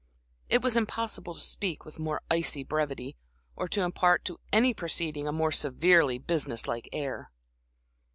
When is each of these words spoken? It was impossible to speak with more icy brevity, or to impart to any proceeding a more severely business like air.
It 0.49 0.63
was 0.63 0.75
impossible 0.75 1.35
to 1.35 1.39
speak 1.39 1.85
with 1.85 1.99
more 1.99 2.23
icy 2.27 2.63
brevity, 2.63 3.17
or 3.55 3.67
to 3.67 3.83
impart 3.83 4.25
to 4.25 4.39
any 4.51 4.73
proceeding 4.73 5.27
a 5.27 5.31
more 5.31 5.51
severely 5.51 6.17
business 6.17 6.67
like 6.67 6.89
air. 6.91 7.29